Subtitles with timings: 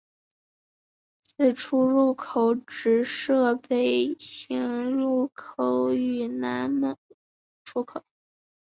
[1.23, 6.97] 此出入口只设北行入口与南行
[7.63, 8.03] 出口。